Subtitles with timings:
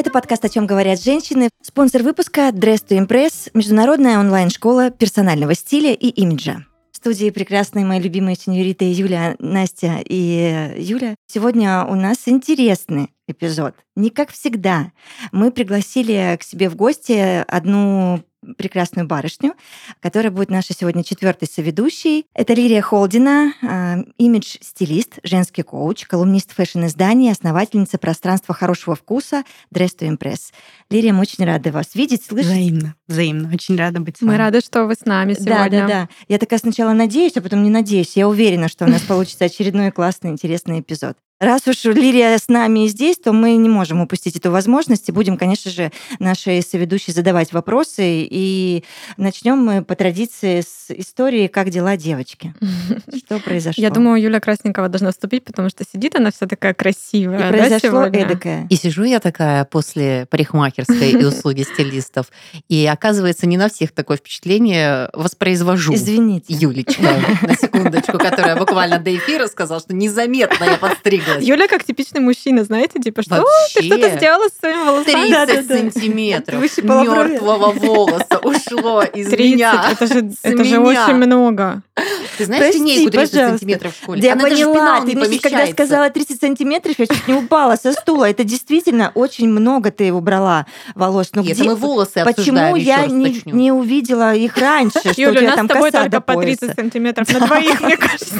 [0.00, 1.50] Это подкаст «О чем говорят женщины».
[1.60, 6.64] Спонсор выпуска Dress to Impress, международная онлайн-школа персонального стиля и имиджа.
[6.90, 11.16] В студии прекрасные мои любимые сеньориты Юля, Настя и Юля.
[11.26, 13.74] Сегодня у нас интересный эпизод.
[13.96, 14.92] Не как всегда.
[15.32, 18.22] Мы пригласили к себе в гости одну
[18.56, 19.54] прекрасную барышню,
[20.00, 22.26] которая будет наша сегодня четвертой соведущей.
[22.34, 30.08] Это Лирия Холдина, а, имидж-стилист, женский коуч, колумнист фэшн-изданий, основательница пространства хорошего вкуса Dress to
[30.08, 30.52] Impress.
[30.88, 32.50] Лирия, мы очень рады вас видеть, слышать.
[32.50, 33.52] Взаимно, взаимно.
[33.52, 34.30] Очень рада быть с вами.
[34.30, 35.48] Мы рады, что вы с нами сегодня.
[35.48, 36.08] Да, да, да.
[36.28, 38.16] Я такая сначала надеюсь, а потом не надеюсь.
[38.16, 41.16] Я уверена, что у нас получится очередной классный, интересный эпизод.
[41.40, 45.38] Раз уж Лирия с нами здесь, то мы не можем упустить эту возможность и будем,
[45.38, 48.28] конечно же, нашей соведущей задавать вопросы.
[48.30, 48.84] И
[49.16, 52.52] начнем мы по традиции с истории «Как дела, девочки?».
[53.16, 53.82] Что произошло?
[53.82, 57.48] Я думаю, Юля Красникова должна вступить, потому что сидит она вся такая красивая.
[57.48, 58.66] И произошло да, эдакое.
[58.68, 62.26] И сижу я такая после парикмахерской и услуги стилистов,
[62.68, 65.94] и оказывается, не на всех такое впечатление воспроизвожу.
[65.94, 66.52] Извините.
[66.52, 71.46] Юлечка, на секундочку, которая буквально до эфира сказала, что незаметно я подстригла делать.
[71.46, 75.28] Юля как типичный мужчина, знаете, типа, что ты что-то сделала с своими волосами?
[75.28, 79.88] 30 да, да, сантиметров мертвого волоса ушло из 30, меня.
[79.90, 81.82] Это же, это же очень много.
[82.38, 83.58] Ты знаешь Прости, линейку 30 пожалуйста.
[83.58, 84.22] сантиметров в школе?
[84.22, 88.28] Я Она поняла, ты мне когда сказала 30 сантиметров, я чуть не упала со стула.
[88.28, 91.30] Это действительно очень много ты убрала волос.
[91.34, 95.34] Но Нет, где, мы волосы Почему я не, не увидела их раньше, что Юля, у
[95.34, 98.34] тебя там коса только по 30 сантиметров на двоих, мне кажется.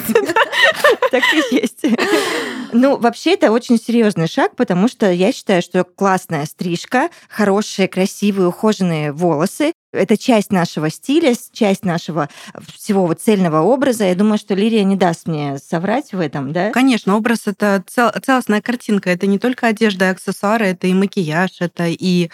[1.10, 1.80] Так и есть.
[2.80, 8.48] Ну, вообще это очень серьезный шаг, потому что я считаю, что классная стрижка, хорошие, красивые,
[8.48, 12.28] ухоженные волосы это часть нашего стиля, часть нашего
[12.74, 14.04] всего вот цельного образа.
[14.04, 16.70] Я думаю, что Лирия не даст мне соврать в этом, да?
[16.70, 19.10] Конечно, образ— это цел, целостная картинка.
[19.10, 22.28] Это не только одежда и аксессуары, это и макияж, это и э,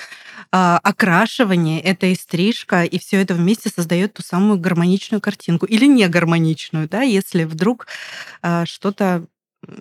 [0.53, 5.65] окрашивание, это и стрижка, и все это вместе создает ту самую гармоничную картинку.
[5.65, 7.87] Или не гармоничную, да, если вдруг
[8.43, 9.25] э, что-то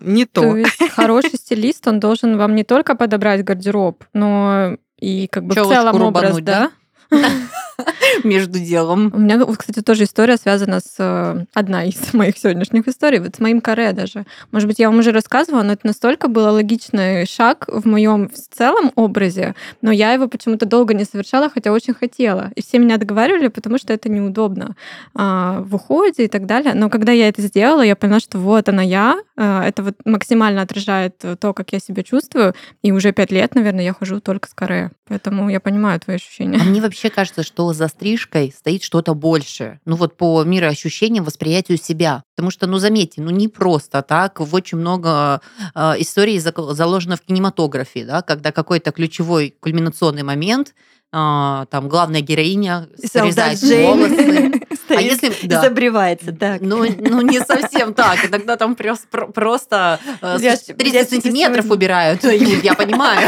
[0.01, 0.41] не то.
[0.41, 5.55] То есть хороший стилист, он должен вам не только подобрать гардероб, но и как бы
[5.55, 6.71] в целом образ, да?
[8.23, 9.11] между делом.
[9.13, 10.95] У меня, кстати, тоже история связана с...
[10.97, 14.25] Э, одна из моих сегодняшних историй, вот с моим каре даже.
[14.51, 18.55] Может быть, я вам уже рассказывала, но это настолько был логичный шаг в моем в
[18.55, 22.51] целом образе, но я его почему-то долго не совершала, хотя очень хотела.
[22.55, 24.75] И все меня договаривали, потому что это неудобно
[25.13, 26.73] а, в уходе и так далее.
[26.73, 29.19] Но когда я это сделала, я поняла, что вот она я.
[29.37, 32.53] А, это вот максимально отражает то, как я себя чувствую.
[32.81, 34.91] И уже пять лет, наверное, я хожу только с каре.
[35.07, 36.59] Поэтому я понимаю твои ощущения.
[36.59, 39.79] А мне вообще кажется, что за стрижкой стоит что-то большее.
[39.85, 42.23] Ну вот по мироощущениям, восприятию себя.
[42.35, 44.39] Потому что, ну заметьте, ну не просто так.
[44.39, 45.41] Очень много
[45.75, 50.73] э, историй заложено в кинематографе, да, когда какой-то ключевой кульминационный момент
[51.17, 54.51] а, там главная героиня срезает волосы.
[54.89, 55.61] А если да.
[55.61, 56.61] забревается, так.
[56.61, 58.25] Ну, ну, не совсем так.
[58.25, 62.23] Иногда там просто, просто 30 э, сантиметров убирают.
[62.23, 63.27] Я понимаю.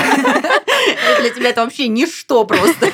[1.22, 2.91] Для тебя это вообще ничто просто.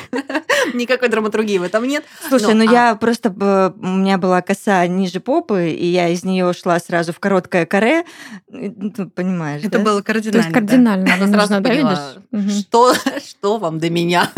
[0.72, 2.04] Никакой драматургии в этом нет.
[2.28, 2.72] Слушай, ну, ну а...
[2.72, 3.30] я просто...
[3.30, 8.04] У меня была коса ниже попы, и я из нее шла сразу в короткое каре.
[8.48, 10.32] Ну, понимаешь, Это было кардинально.
[10.32, 11.14] То есть кардинально.
[11.14, 12.12] Она сразу поняла,
[12.58, 12.94] что,
[13.26, 14.30] что вам до меня?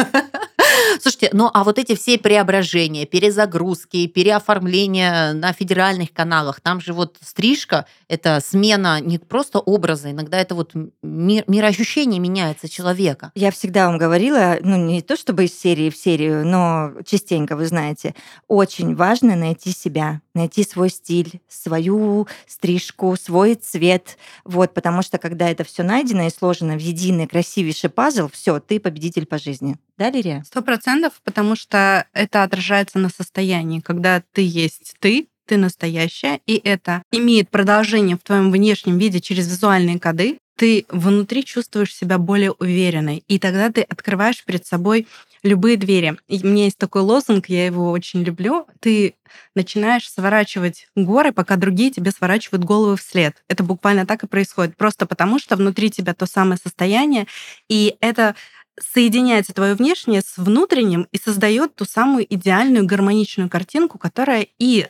[1.00, 7.16] Слушайте, ну а вот эти все преображения, перезагрузки, переоформления на федеральных каналах, там же вот
[7.22, 10.72] стрижка– это смена не просто образа, иногда это вот
[11.02, 13.32] мир, мироощущение меняется человека.
[13.34, 17.66] Я всегда вам говорила, ну не то чтобы из серии в серию, но частенько, вы
[17.66, 18.14] знаете,
[18.48, 24.18] очень важно найти себя, найти свой стиль, свою стрижку, свой цвет.
[24.44, 28.78] Вот, потому что когда это все найдено и сложено в единый красивейший пазл, все, ты
[28.78, 29.76] победитель по жизни.
[29.98, 30.44] Да, Лирия?
[30.46, 33.80] Сто процентов, потому что это отражается на состоянии.
[33.80, 39.48] Когда ты есть ты, ты настоящая, и это имеет продолжение в твоем внешнем виде через
[39.48, 45.06] визуальные коды, ты внутри чувствуешь себя более уверенной, и тогда ты открываешь перед собой
[45.42, 46.16] любые двери.
[46.28, 48.66] И у меня есть такой лозунг, я его очень люблю.
[48.80, 49.14] Ты
[49.54, 53.42] начинаешь сворачивать горы, пока другие тебе сворачивают головы вслед.
[53.48, 54.76] Это буквально так и происходит.
[54.76, 57.26] Просто потому, что внутри тебя то самое состояние,
[57.68, 58.34] и это
[58.78, 64.86] соединяется твое внешнее с внутренним и создает ту самую идеальную гармоничную картинку, которая и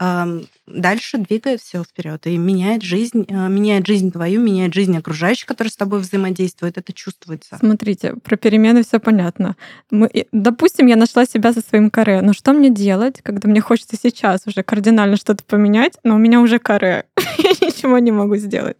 [0.00, 5.70] дальше двигает все вперед и меняет жизнь, э, меняет жизнь твою, меняет жизнь окружающих, которые
[5.70, 6.78] с тобой взаимодействуют.
[6.78, 7.56] Это чувствуется.
[7.58, 9.56] Смотрите, про перемены все понятно.
[9.90, 12.22] Мы, допустим, я нашла себя со своим каре.
[12.22, 16.40] Но что мне делать, когда мне хочется сейчас уже кардинально что-то поменять, но у меня
[16.40, 17.06] уже каре?
[17.38, 18.78] я ничего не могу сделать.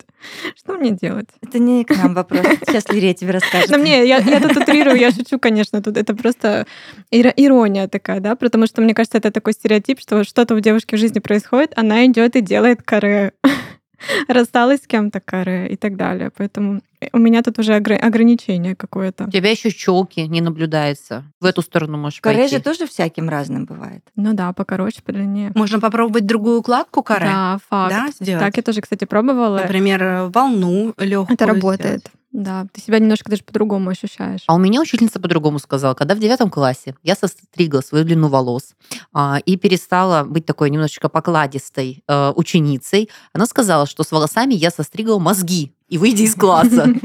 [0.57, 1.29] Что мне делать?
[1.43, 2.47] Это не к нам вопрос.
[2.67, 3.71] Сейчас Лирия тебе расскажет.
[3.71, 5.83] Ну, мне, я, я тут утрирую, я шучу, конечно.
[5.83, 6.67] Тут это просто
[7.11, 10.99] ирония такая, да, потому что, мне кажется, это такой стереотип, что что-то у девушки в
[11.05, 13.33] жизни происходит, она идет и делает каре.
[14.29, 16.31] рассталась с кем-то каре и так далее.
[16.37, 16.81] Поэтому
[17.13, 19.25] у меня тут уже ограничение какое-то.
[19.25, 21.25] У тебя еще челки не наблюдается.
[21.41, 22.57] В эту сторону можешь каре пойти.
[22.57, 24.03] же тоже всяким разным бывает.
[24.17, 25.53] Ну да, покороче, подлиннее.
[25.55, 27.27] Можно попробовать другую укладку каре.
[27.27, 27.95] Да, факт.
[27.95, 28.45] Да, сделать.
[28.45, 29.59] Так я тоже, кстати, пробовала.
[29.59, 31.35] Например, волну легкую.
[31.35, 32.01] Это работает.
[32.01, 32.11] Сделать.
[32.35, 34.43] Да, ты себя немножко даже по-другому ощущаешь.
[34.49, 35.95] А у меня учительница по-другому сказала.
[35.95, 38.75] Когда в девятом классе я состригла свою длину волос
[39.13, 44.73] а, и перестала быть такой немножечко покладистой э, ученицей, она сказала, что с волосами я
[44.73, 46.89] состригла мозги и выйди из класса.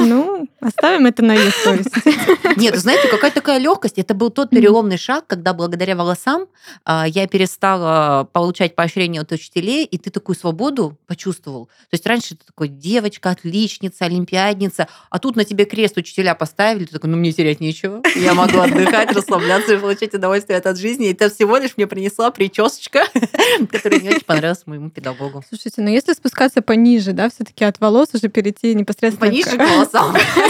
[0.00, 0.27] Ну,
[0.60, 2.58] оставим это на ее совести.
[2.58, 3.98] Нет, знаете, какая такая легкость.
[3.98, 6.46] Это был тот переломный шаг, когда благодаря волосам
[6.84, 11.66] а, я перестала получать поощрение от учителей, и ты такую свободу почувствовал.
[11.66, 16.84] То есть раньше ты такой девочка, отличница, олимпиадница, а тут на тебе крест учителя поставили,
[16.84, 18.02] ты такой, ну мне терять нечего.
[18.16, 21.08] Я могу отдыхать, расслабляться и получать удовольствие от жизни.
[21.08, 23.04] И это всего лишь мне принесла причесочка,
[23.70, 25.42] которая не очень понравилась моему педагогу.
[25.48, 29.30] Слушайте, ну если спускаться пониже, да, все-таки от волос уже перейти непосредственно...
[29.30, 30.16] Пониже к волосам.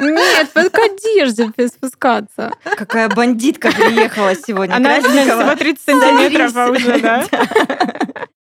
[0.00, 2.52] Нет, по одежде спускаться.
[2.76, 4.74] Какая бандитка приехала сегодня.
[4.74, 7.26] Она всего 30 сантиметров а уже, да?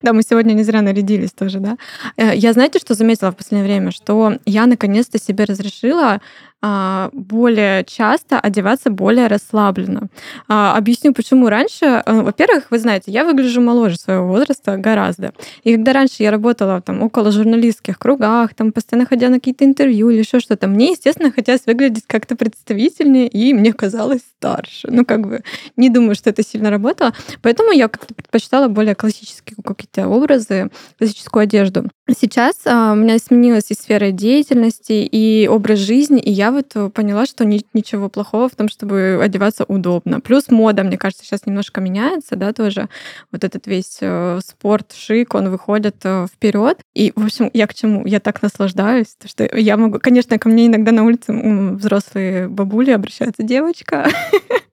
[0.03, 1.75] Да, мы сегодня не зря нарядились тоже, да.
[2.17, 3.91] Э, я знаете, что заметила в последнее время?
[3.91, 6.21] Что я наконец-то себе разрешила
[6.61, 10.07] более часто одеваться более расслабленно.
[10.47, 11.85] А, объясню, почему раньше.
[11.85, 15.33] Э, во-первых, вы знаете, я выгляжу моложе своего возраста гораздо.
[15.63, 20.09] И когда раньше я работала там около журналистских кругах, там постоянно ходя на какие-то интервью
[20.09, 24.87] или еще что-то, мне, естественно, хотелось выглядеть как-то представительнее, и мне казалось старше.
[24.89, 25.43] Ну, как бы,
[25.75, 27.13] не думаю, что это сильно работало.
[27.43, 31.85] Поэтому я как-то предпочитала более классические какие-то образы, классическую одежду.
[32.19, 37.25] Сейчас а, у меня сменилась и сфера деятельности, и образ жизни, и я вот поняла,
[37.25, 40.19] что ни, ничего плохого в том, чтобы одеваться удобно.
[40.19, 42.89] Плюс мода, мне кажется, сейчас немножко меняется, да, тоже.
[43.31, 46.79] Вот этот весь э, спорт, шик, он выходит э, вперед.
[46.93, 48.05] И, в общем, я к чему?
[48.05, 49.99] Я так наслаждаюсь, что я могу...
[49.99, 51.33] Конечно, ко мне иногда на улице
[51.75, 54.09] взрослые бабули обращаются, девочка,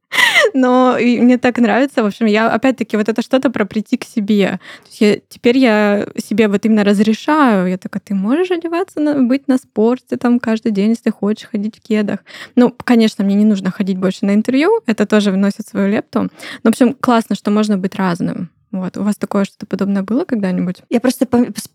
[0.54, 2.02] но и мне так нравится.
[2.02, 4.60] В общем, я опять-таки вот это что-то про прийти к себе.
[4.84, 7.68] То есть я, теперь я себе вот именно разрешаю.
[7.68, 11.76] Я такая, ты можешь одеваться, на, быть на спорте там каждый день, если хочешь ходить
[11.76, 12.20] в кедах.
[12.54, 16.22] Ну, конечно, мне не нужно ходить больше на интервью, это тоже вносит свою лепту.
[16.22, 16.30] Но,
[16.62, 18.50] в общем, классно, что можно быть разным.
[18.74, 18.96] Вот.
[18.96, 20.78] У вас такое что-то подобное было когда-нибудь?
[20.90, 21.28] Я просто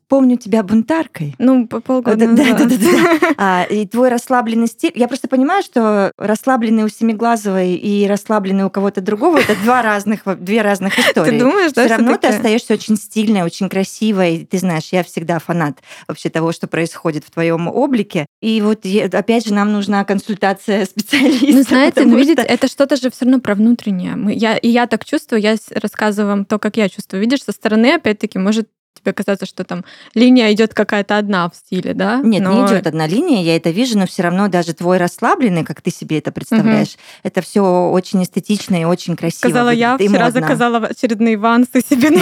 [0.09, 1.33] помню тебя бунтаркой.
[1.39, 2.57] Ну, по полгода да, назад.
[2.57, 3.33] Да, да, да, да.
[3.37, 4.91] А, и твой расслабленный стиль.
[4.95, 10.23] Я просто понимаю, что расслабленный у Семиглазовой и расслабленный у кого-то другого это два разных,
[10.39, 11.31] две разных истории.
[11.31, 11.85] Ты думаешь, да?
[11.85, 14.45] Все равно ты остаешься очень стильной, очень красивой.
[14.49, 18.25] Ты знаешь, я всегда фанат вообще того, что происходит в твоем облике.
[18.41, 21.47] И вот опять же нам нужна консультация специалиста.
[21.47, 24.17] Ну, знаете, ну, видите, это что-то же все равно про внутреннее.
[24.17, 27.21] Мы, я, и я так чувствую, я рассказываю вам то, как я чувствую.
[27.21, 28.69] Видишь, со стороны, опять-таки, может
[28.99, 32.21] тебе казаться, что там линия идет какая-то одна в стиле, да?
[32.23, 32.53] Нет, но...
[32.53, 35.91] не идет одна линия, я это вижу, но все равно даже твой расслабленный, как ты
[35.91, 37.01] себе это представляешь, угу.
[37.23, 39.49] это все очень эстетично и очень красиво.
[39.49, 40.31] Сказала я, вчера модно.
[40.31, 42.09] заказала очередные вансы себе,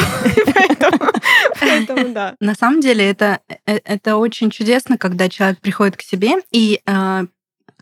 [1.60, 2.36] поэтому да.
[2.40, 7.26] На самом деле это э, это очень чудесно, когда человек приходит к себе и а,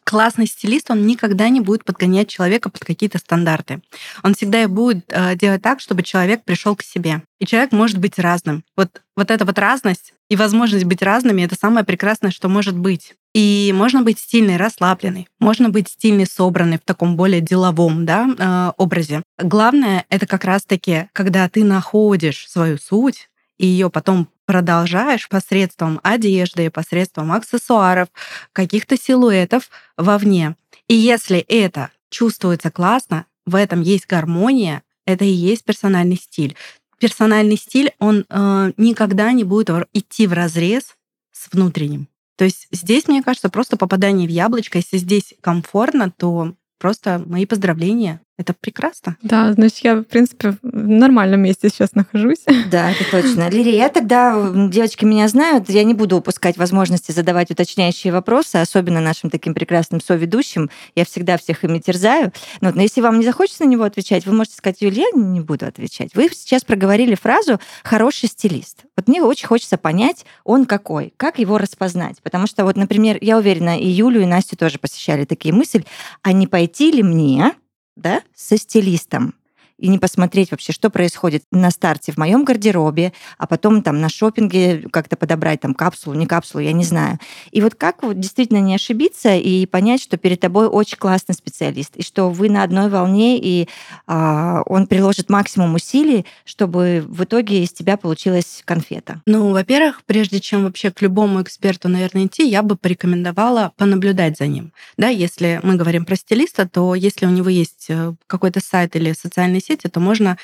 [0.06, 3.82] классный стилист, он никогда не будет подгонять человека под какие-то стандарты.
[4.24, 7.24] Он всегда будет э, делать так, чтобы человек пришел к себе.
[7.40, 8.64] И человек может быть разным.
[8.78, 13.16] Вот, вот эта вот разность и возможность быть разными— это самое прекрасное, что может быть.
[13.34, 18.72] И можно быть стильной, расслабленной, можно быть стильной, собранной в таком более деловом да, э,
[18.78, 19.24] образе.
[19.38, 26.70] Главное— это как раз-таки, когда ты находишь свою суть, и ее потом продолжаешь посредством одежды,
[26.70, 28.10] посредством аксессуаров,
[28.54, 30.56] каких-то силуэтов вовне.
[30.88, 36.56] И если это чувствуется классно, в этом есть гармония, это и есть персональный стиль.
[37.00, 40.96] Персональный стиль, он э, никогда не будет идти в разрез
[41.32, 42.08] с внутренним.
[42.38, 44.78] То есть здесь, мне кажется, просто попадание в яблочко.
[44.78, 48.22] Если здесь комфортно, то просто мои поздравления.
[48.38, 49.16] Это прекрасно.
[49.22, 52.44] Да, значит, я, в принципе, в нормальном месте сейчас нахожусь.
[52.72, 53.50] Да, это точно.
[53.50, 59.00] Лирия, я тогда, девочки меня знают, я не буду упускать возможности задавать уточняющие вопросы, особенно
[59.00, 60.70] нашим таким прекрасным соведущим.
[60.96, 62.34] Я всегда всех ими терзаю.
[62.60, 65.42] Но, но если вам не захочется на него отвечать, вы можете сказать, Юлия, я не
[65.42, 66.16] буду отвечать.
[66.16, 68.84] Вы сейчас проговорили фразу «хороший стилист».
[68.98, 72.18] Вот мне очень хочется понять, он какой, как его распознать.
[72.24, 75.86] Потому что вот, например, я уверена, и Юлю, и Настю тоже посещали такие мысли,
[76.24, 77.54] а не пойти ли мне
[77.96, 79.36] да, со стилистом
[79.78, 84.10] и не посмотреть вообще, что происходит на старте в моем гардеробе, а потом там на
[84.10, 87.20] шопинге как-то подобрать там капсулу, не капсулу, я не знаю.
[87.52, 91.96] И вот как вот действительно не ошибиться и понять, что перед тобой очень классный специалист,
[91.96, 93.68] и что вы на одной волне, и
[94.08, 99.22] а, он приложит максимум усилий, чтобы в итоге из тебя получилась конфета.
[99.26, 104.48] Ну, во-первых, прежде чем вообще к любому эксперту, наверное, идти, я бы порекомендовала понаблюдать за
[104.48, 104.72] ним.
[104.98, 109.14] Да, если мы говорим про стилиста, то если у него есть э, какой-то сайт или
[109.14, 110.38] социальный сети, то можно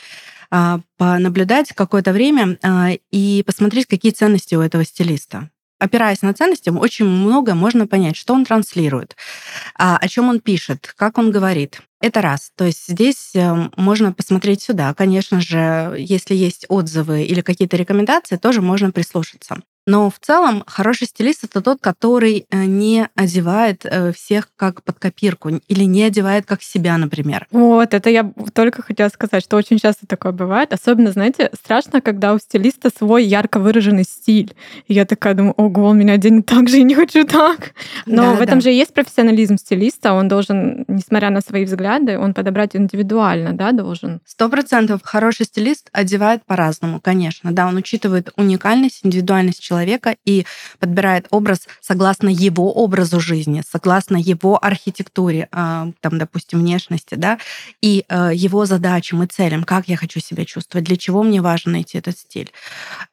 [0.50, 5.50] а, понаблюдать какое-то время а, и посмотреть, какие ценности у этого стилиста.
[5.80, 9.16] Опираясь на ценности, очень много можно понять, что он транслирует,
[9.76, 11.82] а, о чем он пишет, как он говорит.
[12.02, 12.52] Это раз.
[12.56, 14.94] То есть здесь э, можно посмотреть сюда.
[14.94, 19.58] Конечно же, если есть отзывы или какие-то рекомендации, тоже можно прислушаться.
[19.88, 25.00] Но в целом хороший стилист это тот, который э, не одевает э, всех как под
[25.00, 27.48] копирку или не одевает как себя, например.
[27.52, 30.72] Вот, это я только хотела сказать, что очень часто такое бывает.
[30.72, 34.54] Особенно, знаете, страшно, когда у стилиста свой ярко выраженный стиль.
[34.88, 37.74] И я такая думаю, ого, он меня оденет так же, и не хочу так.
[38.06, 38.66] Но да, в этом да.
[38.66, 40.14] же и есть профессионализм стилиста.
[40.14, 44.22] Он должен, несмотря на свои взгляды, он подобрать индивидуально, да, должен.
[44.26, 47.52] Сто процентов хороший стилист одевает по-разному, конечно.
[47.52, 50.46] Да, он учитывает уникальность, индивидуальность человека и
[50.80, 57.40] подбирает образ согласно его образу жизни, согласно его архитектуре, а, там, допустим, внешности, да,
[57.82, 61.74] и а, его задачам и целям, как я хочу себя чувствовать, для чего мне важно
[61.74, 62.52] найти этот стиль.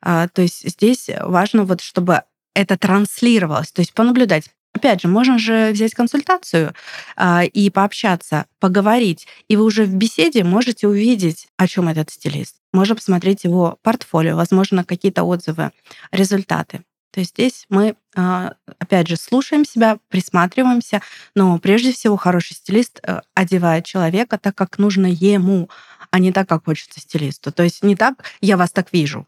[0.01, 2.23] А, то есть здесь важно вот, чтобы
[2.55, 6.73] это транслировалось, то есть понаблюдать, Опять же, можно же взять консультацию
[7.17, 12.57] а, и пообщаться, поговорить, и вы уже в беседе можете увидеть, о чем этот стилист.
[12.73, 15.73] Можно посмотреть его портфолио, возможно, какие-то отзывы,
[16.13, 16.85] результаты.
[17.11, 21.03] То есть здесь мы, а, опять же, слушаем себя, присматриваемся,
[21.35, 25.71] но прежде всего хороший стилист э, одевает человека так, как нужно ему,
[26.11, 27.51] а не так, как хочется стилисту.
[27.51, 29.27] То есть не так, я вас так вижу.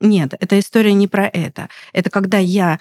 [0.00, 1.68] Нет, эта история не про это.
[1.92, 2.78] Это когда я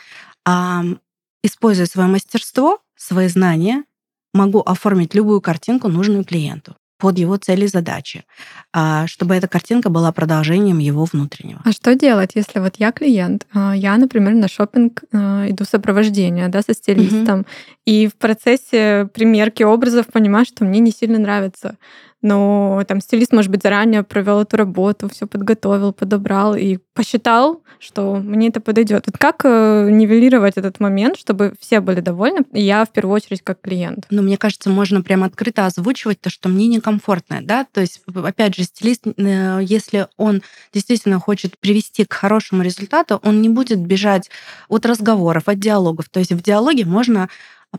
[1.48, 3.84] используя свое мастерство, свои знания,
[4.34, 8.24] могу оформить любую картинку, нужную клиенту под его цели и задачи,
[8.74, 11.62] а, чтобы эта картинка была продолжением его внутреннего.
[11.63, 16.48] А что делать, если вот я клиент, а, я, например, на шопинг а, иду сопровождение,
[16.48, 17.48] да, со стилистом, угу.
[17.86, 21.77] и в процессе примерки образов понимаю, что мне не сильно нравится
[22.22, 28.16] но там стилист, может быть, заранее провел эту работу, все подготовил, подобрал и посчитал, что
[28.16, 29.04] мне это подойдет.
[29.06, 33.44] Вот как э, нивелировать этот момент, чтобы все были довольны, и я в первую очередь
[33.44, 34.08] как клиент?
[34.10, 38.56] Ну, мне кажется, можно прям открыто озвучивать то, что мне некомфортно, да, то есть, опять
[38.56, 40.42] же, стилист, э, если он
[40.74, 44.30] действительно хочет привести к хорошему результату, он не будет бежать
[44.70, 46.10] от разговоров, от диалогов.
[46.10, 47.30] То есть в диалоге можно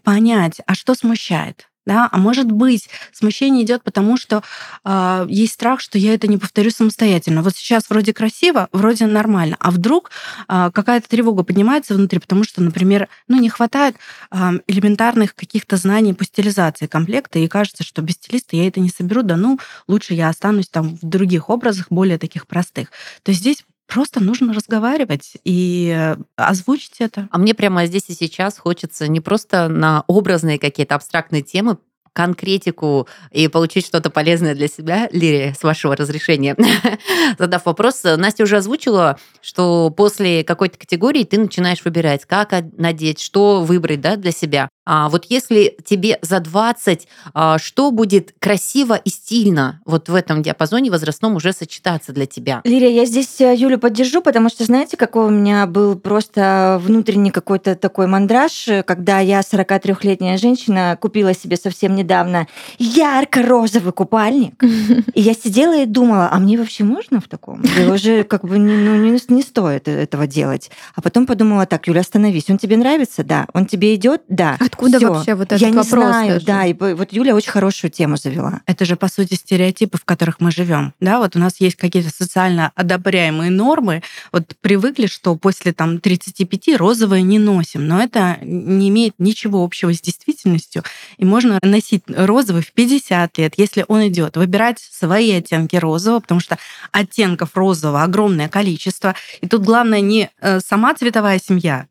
[0.02, 4.42] понять, а что смущает, да, а может быть, смущение идет потому, что
[4.84, 7.42] э, есть страх, что я это не повторю самостоятельно.
[7.42, 10.10] Вот сейчас вроде красиво, вроде нормально, а вдруг
[10.48, 13.96] э, какая-то тревога поднимается внутри, потому что, например, ну не хватает
[14.30, 18.90] э, элементарных каких-то знаний по стилизации комплекта, и кажется, что без стилиста я это не
[18.90, 22.90] соберу, да ну лучше я останусь там в других образах, более таких простых.
[23.22, 27.26] То есть здесь Просто нужно разговаривать и э, озвучить это.
[27.32, 31.78] А мне прямо здесь и сейчас хочется не просто на образные какие-то абстрактные темы
[32.12, 36.56] конкретику и получить что-то полезное для себя, Лирия, с вашего разрешения,
[37.38, 43.62] задав вопрос, Настя уже озвучила, что после какой-то категории ты начинаешь выбирать, как надеть, что
[43.62, 44.68] выбрать да, для себя.
[44.90, 50.42] А вот если тебе за 20, а, что будет красиво и стильно вот в этом
[50.42, 52.62] диапазоне возрастном уже сочетаться для тебя?
[52.64, 57.30] Лирия, я здесь э, Юлю поддержу, потому что знаете, какой у меня был просто внутренний
[57.30, 62.46] какой-то такой мандраж, когда я, 43-летняя женщина, купила себе совсем недавно
[62.78, 64.54] ярко-розовый купальник.
[65.14, 67.60] И я сидела и думала, а мне вообще можно в таком?
[67.60, 70.70] Да уже как бы не, ну, не, не стоит этого делать.
[70.94, 73.22] А потом подумала, так, Юля, остановись, он тебе нравится?
[73.22, 73.46] Да.
[73.52, 74.22] Он тебе идет?
[74.28, 74.56] Да.
[74.58, 75.12] Откуда Всё.
[75.12, 75.88] вообще вот этот Я не вопрос?
[76.08, 76.46] знаю, даже?
[76.46, 78.60] да, и вот Юля очень хорошую тему завела.
[78.66, 80.94] Это же, по сути, стереотипы, в которых мы живем.
[81.00, 84.02] Да, вот у нас есть какие-то социально одобряемые нормы.
[84.32, 89.92] Вот привыкли, что после там 35 розовое не носим, но это не имеет ничего общего
[89.92, 90.82] с действительностью.
[91.16, 94.36] И можно носить розовый в 50 лет, если он идет.
[94.36, 96.58] Выбирать свои оттенки розового, потому что
[96.92, 99.14] оттенков розового огромное количество.
[99.40, 101.86] И тут главное не э, сама цветовая семья,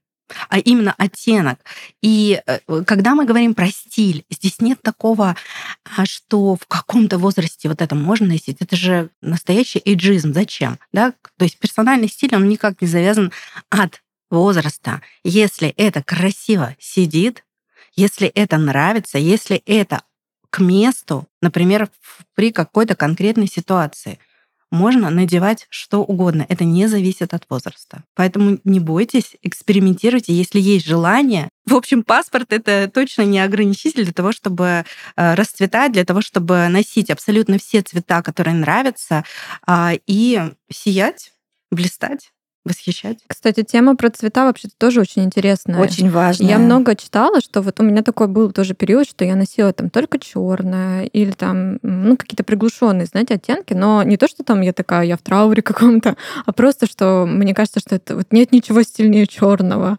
[0.50, 1.60] а именно оттенок.
[2.02, 5.36] И э, когда мы говорим про стиль, здесь нет такого,
[5.98, 8.58] а, что в каком-то возрасте вот это можно носить.
[8.60, 10.34] Это же настоящий эйджизм.
[10.34, 10.80] Зачем?
[10.92, 11.14] Да?
[11.38, 13.32] То есть персональный стиль, он никак не завязан
[13.70, 15.02] от возраста.
[15.24, 17.44] Если это красиво сидит,
[17.96, 20.02] если это нравится, если это
[20.50, 21.90] к месту, например,
[22.36, 24.20] при какой-то конкретной ситуации,
[24.72, 26.46] можно надевать что угодно.
[26.50, 28.04] Это не зависит от возраста.
[28.16, 31.50] Поэтому не бойтесь, экспериментируйте, если есть желание.
[31.66, 36.68] В общем, паспорт это точно не ограничитель для того, чтобы э, расцветать, для того, чтобы
[36.70, 39.24] носить абсолютно все цвета, которые нравятся,
[39.66, 41.34] а, и сиять,
[41.72, 42.32] блистать,
[42.68, 43.20] восхищать.
[43.28, 45.82] Кстати, тема про цвета вообще тоже очень интересная.
[45.82, 46.46] Очень важно.
[46.46, 49.90] Я много читала, что вот у меня такой был тоже период, что я носила там
[49.90, 54.74] только черное или там, ну, какие-то приглушенные, знаете, оттенки, но не то, что там я
[54.74, 58.84] такая, я в трауре каком-то, а просто, что мне кажется, что это вот нет ничего
[58.84, 59.98] стильнее черного.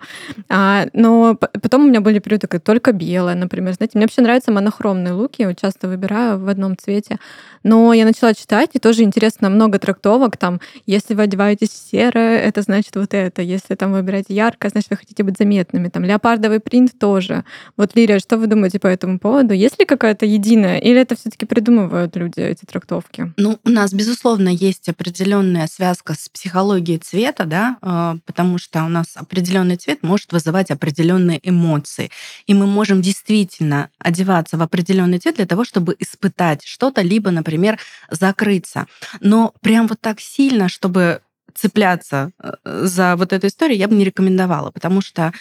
[0.49, 3.75] А, но потом у меня были периоды, когда только белое, например.
[3.75, 7.19] Знаете, мне вообще нравятся монохромные луки, я часто выбираю в одном цвете.
[7.63, 10.37] Но я начала читать, и тоже интересно много трактовок.
[10.37, 13.43] Там, если вы одеваетесь в серое, это значит вот это.
[13.43, 15.89] Если там вы выбираете яркое, значит, вы хотите быть заметными.
[15.89, 17.45] Там леопардовый принт тоже.
[17.77, 19.55] Вот, Лирия, что вы думаете по этому поводу?
[19.55, 23.33] Есть ли какая-то единая, или это все таки придумывают люди эти трактовки?
[23.37, 28.89] Ну, у нас, безусловно, есть определенная связка с психологией цвета, да, э, потому что у
[28.89, 32.11] нас определенный цвет может вызывать определенные эмоции.
[32.47, 37.79] И мы можем действительно одеваться в определенный цвет для того, чтобы испытать что-то, либо, например,
[38.11, 38.87] закрыться.
[39.21, 41.21] Но прям вот так сильно, чтобы
[41.55, 45.33] цепляться э, за вот эту историю, я бы не рекомендовала, потому что,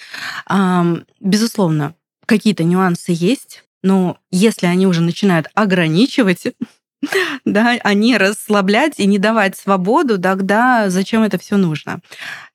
[1.19, 1.95] безусловно,
[2.25, 6.43] какие-то нюансы есть, но если они уже начинают ограничивать
[7.45, 12.01] да, а не расслаблять и не давать свободу, тогда зачем это все нужно?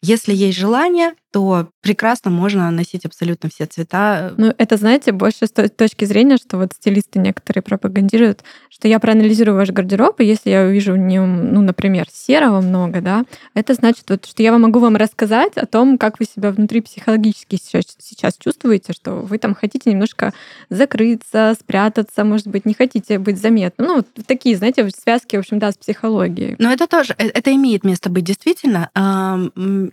[0.03, 4.35] Если есть желание, то прекрасно можно носить абсолютно все цвета.
[4.37, 9.57] Ну, это, знаете, больше с точки зрения, что вот стилисты некоторые пропагандируют, что я проанализирую
[9.57, 13.25] ваш гардероб, и если я увижу в нем, ну, например, серого много, да,
[13.55, 16.83] это значит, вот, что я вам могу вам рассказать о том, как вы себя внутри
[16.83, 20.35] психологически сейчас, сейчас чувствуете, что вы там хотите немножко
[20.69, 23.89] закрыться, спрятаться, может быть, не хотите быть заметным.
[23.89, 26.57] Ну, вот такие, знаете, связки, в общем, да, с психологией.
[26.59, 28.91] Но это тоже, э, это имеет место быть действительно.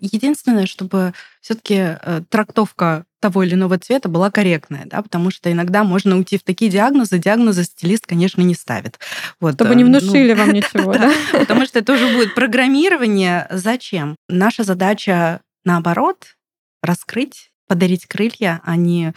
[0.02, 1.98] Единственное, чтобы все-таки
[2.30, 6.72] трактовка того или иного цвета была корректная, да, потому что иногда можно уйти в такие
[6.72, 9.00] диагнозы, диагнозы стилист, конечно, не ставит.
[9.40, 11.12] Вот, Чтобы э, не ну, внушили вам ничего, да?
[11.34, 13.48] Потому что это уже будет программирование.
[13.50, 14.16] Зачем?
[14.28, 16.38] Наша задача, наоборот,
[16.82, 19.14] раскрыть, подарить крылья, а не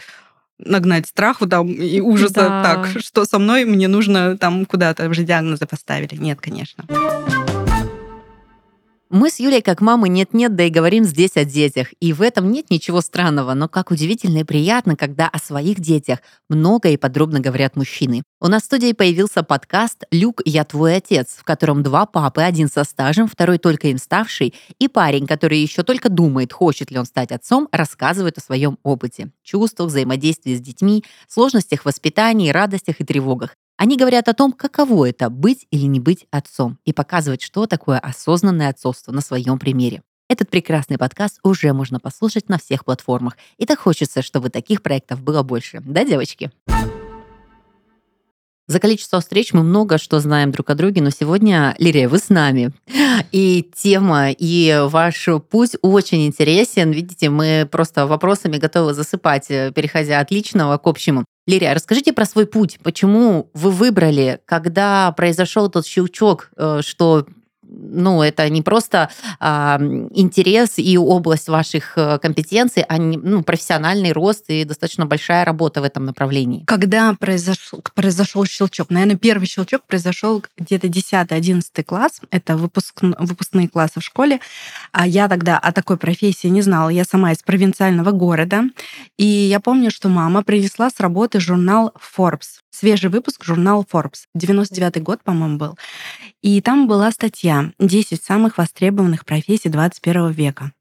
[0.59, 2.33] нагнать страху там и ужаса.
[2.33, 2.63] Да.
[2.63, 6.15] Так, что со мной, мне нужно там куда-то уже диагнозы поставили.
[6.15, 6.85] Нет, конечно.
[9.15, 11.89] Мы с Юлей, как мамы, нет-нет, да и говорим здесь о детях.
[11.99, 16.17] И в этом нет ничего странного, но как удивительно и приятно, когда о своих детях
[16.49, 18.23] много и подробно говорят мужчины.
[18.41, 22.67] У нас в студии появился подкаст «Люк, я твой отец», в котором два папы, один
[22.67, 27.05] со стажем, второй только им ставший, и парень, который еще только думает, хочет ли он
[27.05, 33.57] стать отцом, рассказывают о своем опыте, чувствах, взаимодействии с детьми, сложностях воспитания, радостях и тревогах.
[33.77, 37.99] Они говорят о том, каково это быть или не быть отцом, и показывать, что такое
[37.99, 40.03] осознанное отцовство на своем примере.
[40.29, 43.37] Этот прекрасный подкаст уже можно послушать на всех платформах.
[43.57, 45.81] И так хочется, чтобы таких проектов было больше.
[45.85, 46.51] Да, девочки?
[48.67, 52.29] За количество встреч мы много что знаем друг о друге, но сегодня, Лирия, вы с
[52.29, 52.71] нами.
[53.31, 56.91] И тема, и ваш путь очень интересен.
[56.91, 61.25] Видите, мы просто вопросами готовы засыпать, э, переходя от личного к общему.
[61.45, 62.79] Лирия, расскажите про свой путь.
[62.83, 67.25] Почему вы выбрали, когда произошел тот щелчок, э, что
[67.69, 69.79] ну, это не просто а,
[70.11, 75.81] интерес и область ваших э, компетенций, а не, ну, профессиональный рост и достаточно большая работа
[75.81, 76.63] в этом направлении.
[76.65, 78.89] Когда произошел, произошел щелчок?
[78.89, 82.21] Наверное, первый щелчок произошел где-то 10-11 класс.
[82.31, 84.39] Это выпуск, выпускные классы в школе.
[84.91, 86.89] А я тогда о такой профессии не знала.
[86.89, 88.63] Я сама из провинциального города.
[89.17, 92.61] И я помню, что мама принесла с работы журнал Forbes.
[92.71, 94.25] Свежий выпуск журнала Forbes.
[94.33, 95.77] 99 год, по-моему, был.
[96.41, 100.71] И там была статья друзья, 10 самых востребованных профессий 21 века.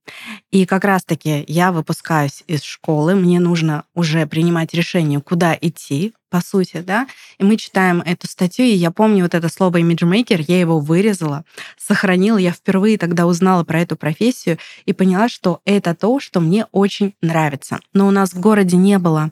[0.51, 6.41] И как раз-таки я выпускаюсь из школы, мне нужно уже принимать решение, куда идти, по
[6.41, 7.07] сути, да,
[7.39, 11.45] и мы читаем эту статью, и я помню вот это слово imagemaker, я его вырезала,
[11.77, 16.67] сохранила, я впервые тогда узнала про эту профессию и поняла, что это то, что мне
[16.73, 17.81] очень нравится.
[17.93, 19.31] Но у нас в городе не было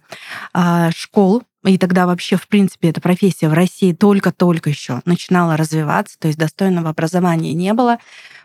[0.53, 6.19] э, школ, и тогда вообще, в принципе, эта профессия в России только-только еще начинала развиваться,
[6.19, 7.99] то есть достойного образования не было.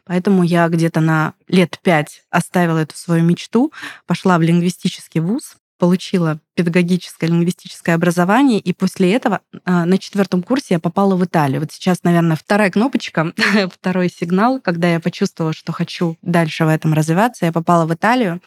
[0.04, 3.71] Поэтому я где-то на лет пять оставила эту свою мечту,
[4.06, 10.75] пошла в лингвистический вуз, получила педагогическое лингвистическое образование, и после этого а, на четвертом курсе
[10.75, 11.59] я попала в Италию.
[11.61, 13.33] Вот сейчас, наверное, вторая кнопочка,
[13.73, 18.41] второй сигнал, когда я почувствовала, что хочу дальше в этом развиваться, я попала в Италию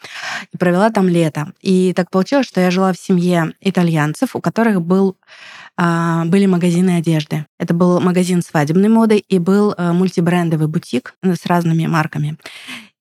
[0.51, 1.53] и провела там лето.
[1.61, 5.17] И так получилось, что я жила в семье итальянцев, у которых был
[5.77, 7.45] а, были магазины одежды.
[7.57, 12.37] Это был магазин свадебной моды и был э, мультибрендовый бутик с разными марками.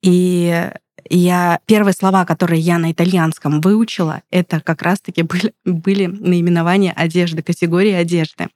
[0.00, 0.70] И
[1.08, 7.42] я первые слова, которые я на итальянском выучила, это как раз-таки были, были наименования одежды,
[7.42, 8.48] категории одежды.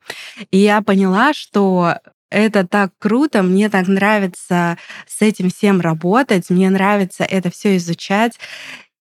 [0.51, 1.97] И я поняла, что
[2.31, 8.39] это так круто, мне так нравится с этим всем работать, мне нравится это все изучать.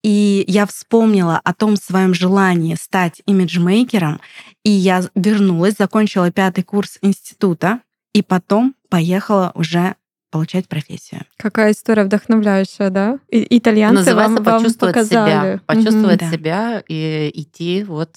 [0.03, 4.21] И я вспомнила о том своем желании стать имиджмейкером,
[4.63, 7.81] и я вернулась, закончила пятый курс института,
[8.13, 9.95] и потом поехала уже
[10.37, 11.21] получать профессию.
[11.37, 13.17] Какая история вдохновляющая, да?
[13.29, 15.29] И, итальянцы Называется вам, почувствовать вам показали.
[15.29, 16.31] себя, почувствовать mm-hmm.
[16.31, 17.83] себя и идти.
[17.83, 18.15] Вот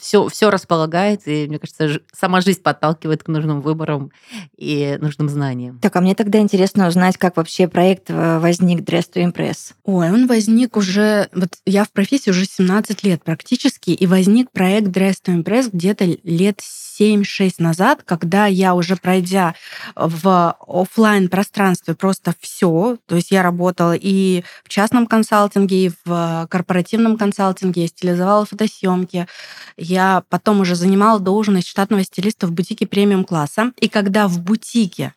[0.00, 4.10] все, э, все располагает, и мне кажется, сама жизнь подталкивает к нужным выборам
[4.56, 5.78] и нужным знаниям.
[5.78, 9.74] Так, а мне тогда интересно узнать, как вообще проект э, возник Dress to Impress.
[9.84, 14.88] Ой, он возник уже, вот я в профессии уже 17 лет практически, и возник проект
[14.88, 16.60] Dress to Impress где-то лет
[17.00, 19.54] 7-6 назад, когда я уже пройдя
[19.94, 21.59] в офлайн пространстве
[21.94, 27.88] просто все, то есть я работала и в частном консалтинге, и в корпоративном консалтинге, я
[27.88, 29.26] стилизовала фотосъемки,
[29.76, 35.14] я потом уже занимала должность штатного стилиста в бутике премиум класса, и когда в бутике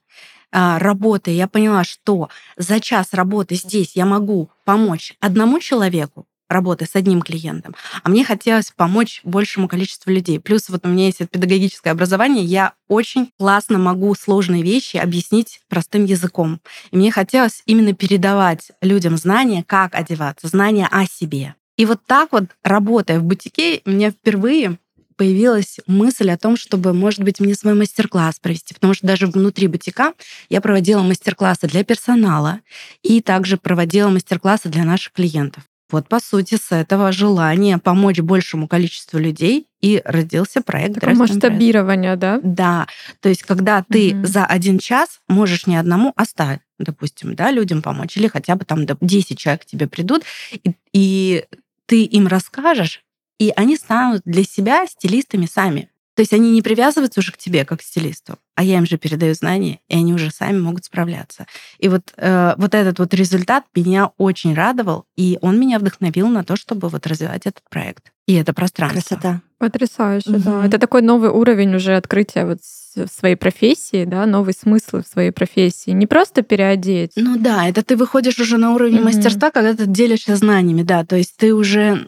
[0.52, 6.86] а, работы, я поняла, что за час работы здесь я могу помочь одному человеку, работы
[6.86, 10.40] с одним клиентом, а мне хотелось помочь большему количеству людей.
[10.40, 16.06] Плюс вот у меня есть педагогическое образование, я очень классно могу сложные вещи объяснить простым
[16.06, 16.60] языком.
[16.92, 21.56] И мне хотелось именно передавать людям знания, как одеваться, знания о себе.
[21.78, 24.78] И вот так вот, работая в бутике, у меня впервые
[25.16, 29.68] появилась мысль о том, чтобы, может быть, мне свой мастер-класс провести, потому что даже внутри
[29.68, 30.14] бутика
[30.50, 32.60] я проводила мастер-классы для персонала
[33.02, 35.64] и также проводила мастер-классы для наших клиентов.
[35.90, 42.16] Вот, по сути, с этого желания помочь большему количеству людей и родился проект Такое масштабирование,
[42.16, 42.40] да?
[42.42, 42.88] Да.
[43.20, 44.26] То есть, когда ты угу.
[44.26, 48.86] за один час можешь не одному оставить, допустим, да, людям помочь, или хотя бы там
[48.86, 51.46] 10 человек к тебе придут, и, и
[51.86, 53.04] ты им расскажешь,
[53.40, 55.90] и они станут для себя стилистами сами.
[56.16, 58.98] То есть они не привязываются уже к тебе как к стилисту, а я им же
[58.98, 61.48] передаю знания, и они уже сами могут справляться.
[61.80, 66.44] И вот, э, вот этот вот результат меня очень радовал, и он меня вдохновил на
[66.44, 68.12] то, чтобы вот развивать этот проект.
[68.28, 69.02] И это пространство.
[69.02, 69.42] Красота.
[69.58, 70.40] Потрясающе, угу.
[70.40, 70.66] да.
[70.66, 72.60] Это такой новый уровень уже открытия вот
[72.96, 75.92] в своей профессии, да, новый смысл в своей профессии.
[75.92, 77.14] Не просто переодеть.
[77.16, 79.06] Ну да, это ты выходишь уже на уровень угу.
[79.06, 82.08] мастерства, когда ты делишься знаниями, да, то есть ты уже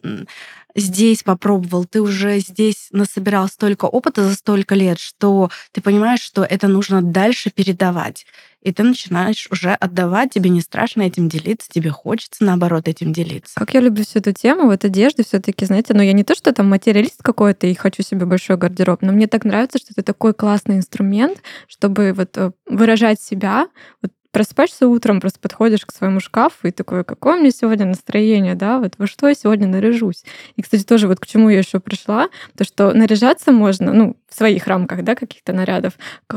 [0.75, 6.43] здесь попробовал, ты уже здесь насобирал столько опыта за столько лет, что ты понимаешь, что
[6.43, 8.25] это нужно дальше передавать.
[8.61, 13.53] И ты начинаешь уже отдавать, тебе не страшно этим делиться, тебе хочется, наоборот, этим делиться.
[13.59, 16.23] Как я люблю всю эту тему, вот одежды все таки знаете, но ну, я не
[16.23, 19.89] то, что там материалист какой-то и хочу себе большой гардероб, но мне так нравится, что
[19.91, 23.67] это такой классный инструмент, чтобы вот э, выражать себя,
[24.01, 28.79] вот просыпаешься утром, просто подходишь к своему шкафу и такой, какое меня сегодня настроение, да,
[28.79, 30.25] вот во что я сегодня наряжусь.
[30.57, 34.37] И, кстати, тоже вот к чему я еще пришла, то, что наряжаться можно, ну, в
[34.37, 35.93] своих рамках, да, каких-то нарядов,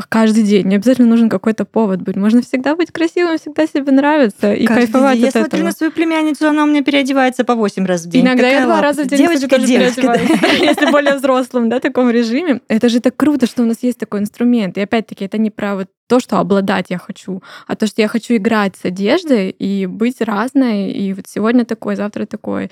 [0.08, 0.68] каждый день.
[0.68, 2.14] Не обязательно нужен какой-то повод быть.
[2.14, 5.28] Можно всегда быть красивым, всегда себе нравиться и каждый кайфовать день.
[5.28, 5.50] от я этого.
[5.50, 8.24] смотрю на свою племянницу, она у меня переодевается по 8 раз в день.
[8.24, 10.48] Иногда Какая я два раза в день девочка, тоже девочка, переодеваюсь, да.
[10.48, 12.60] если более взрослым, да, таком режиме.
[12.68, 14.78] Это же так круто, что у нас есть такой инструмент.
[14.78, 18.08] И опять-таки, это не про вот то, что обладать я хочу, а то, что я
[18.08, 22.70] хочу играть с одеждой и быть разной, и вот сегодня такой, завтра такой.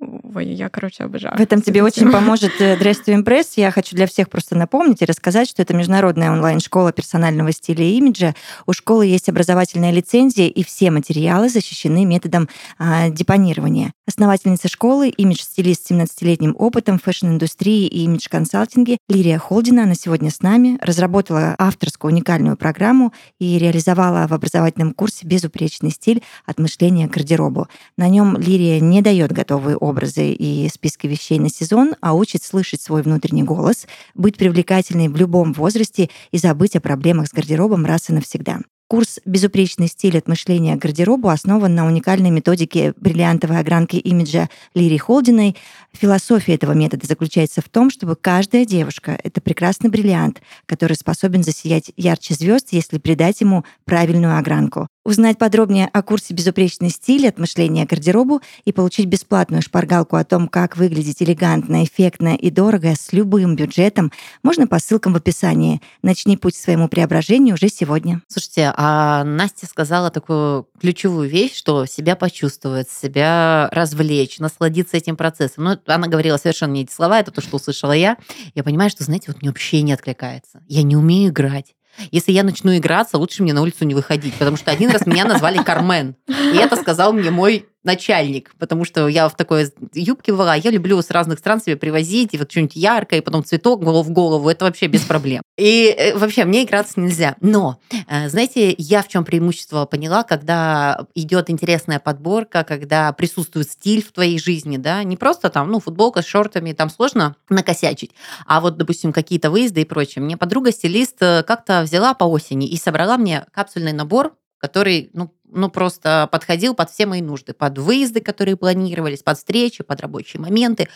[0.00, 1.36] Ой, я, короче, обожаю.
[1.36, 3.54] В этом тебе очень поможет э, Dress to Impress.
[3.56, 7.96] Я хочу для всех просто напомнить и рассказать, что это международная онлайн-школа персонального стиля и
[7.96, 8.34] имиджа.
[8.66, 13.92] У школы есть образовательная лицензия, и все материалы защищены методом а, депонирования.
[14.06, 20.42] Основательница школы, имидж-стилист с 17-летним опытом в фэшн-индустрии и имидж-консалтинге Лирия Холдина, она сегодня с
[20.42, 27.12] нами, разработала авторскую уникальную программу и реализовала в образовательном курсе «Безупречный стиль от мышления к
[27.12, 27.66] гардеробу».
[27.96, 32.80] На нем Лирия не дает готовые образы и списки вещей на сезон, а учит слышать
[32.80, 38.10] свой внутренний голос, быть привлекательной в любом возрасте и забыть о проблемах с гардеробом раз
[38.10, 38.60] и навсегда.
[38.88, 44.96] Курс «Безупречный стиль от мышления к гардеробу» основан на уникальной методике бриллиантовой огранки имиджа Лири
[44.96, 45.56] Холдиной.
[45.92, 51.92] Философия этого метода заключается в том, чтобы каждая девушка— это прекрасный бриллиант, который способен засиять
[51.98, 54.88] ярче звезд, если придать ему правильную огранку.
[55.04, 60.24] Узнать подробнее о курсе «Безупречный стиль от мышления к гардеробу» и получить бесплатную шпаргалку о
[60.24, 65.80] том, как выглядеть элегантно, эффектно и дорого с любым бюджетом, можно по ссылкам в описании.
[66.02, 68.20] Начни путь к своему преображению уже сегодня.
[68.28, 75.64] Слушайте, а Настя сказала такую ключевую вещь, что себя почувствовать, себя развлечь, насладиться этим процессом.
[75.64, 78.18] Ну, она говорила совершенно не эти слова, это то, что услышала я.
[78.54, 80.62] Я понимаю, что, знаете, вот мне вообще не откликается.
[80.68, 81.74] Я не умею играть.
[82.12, 85.24] Если я начну играться, лучше мне на улицу не выходить, потому что один раз меня
[85.24, 86.14] назвали Кармен.
[86.28, 91.00] И это сказал мне мой начальник, потому что я в такой юбке была, я люблю
[91.00, 94.48] с разных стран себе привозить, и вот что-нибудь яркое, и потом цветок голову в голову,
[94.48, 95.42] это вообще без проблем.
[95.58, 97.36] И э, вообще мне играться нельзя.
[97.40, 104.04] Но, э, знаете, я в чем преимущество поняла, когда идет интересная подборка, когда присутствует стиль
[104.04, 108.12] в твоей жизни, да, не просто там, ну, футболка с шортами, там сложно накосячить,
[108.46, 110.22] а вот, допустим, какие-то выезды и прочее.
[110.22, 115.70] Мне подруга-стилист э, как-то взяла по осени и собрала мне капсульный набор который, ну, ну,
[115.70, 120.88] просто подходил под все мои нужды, под выезды, которые планировались, под встречи, под рабочие моменты.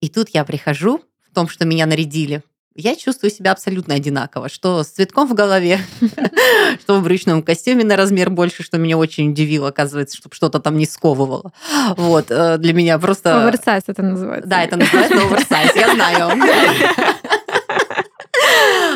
[0.00, 2.42] И тут я прихожу в том, что меня нарядили,
[2.76, 5.78] я чувствую себя абсолютно одинаково, что с цветком в голове,
[6.80, 10.76] что в брючном костюме на размер больше, что меня очень удивило, оказывается, чтобы что-то там
[10.76, 11.52] не сковывало.
[11.96, 13.46] Вот, э, для меня просто...
[13.46, 14.48] Оверсайз это называется.
[14.48, 16.42] Да, это называется оверсайз, я знаю.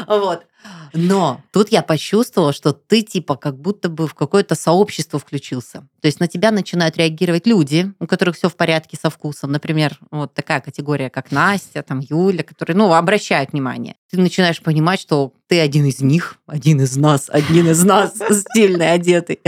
[0.07, 0.47] Вот.
[0.99, 5.87] Но тут я почувствовала, что ты типа как будто бы в какое-то сообщество включился.
[6.01, 9.53] То есть на тебя начинают реагировать люди, у которых все в порядке со вкусом.
[9.53, 13.95] Например, вот такая категория, как Настя, там Юля, которые, ну, обращают внимание.
[14.11, 18.93] Ты начинаешь понимать, что ты один из них, один из нас, один из нас, стильный,
[18.93, 19.41] одетый.